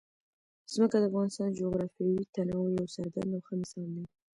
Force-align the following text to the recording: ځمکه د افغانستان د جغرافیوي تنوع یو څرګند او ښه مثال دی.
ځمکه 0.73 0.97
د 0.99 1.03
افغانستان 1.09 1.47
د 1.49 1.57
جغرافیوي 1.59 2.23
تنوع 2.35 2.67
یو 2.77 2.87
څرګند 2.95 3.29
او 3.35 3.41
ښه 3.45 3.53
مثال 3.61 3.87
دی. 3.95 4.05